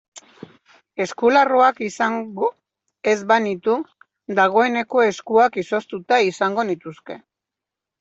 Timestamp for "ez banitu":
3.13-3.79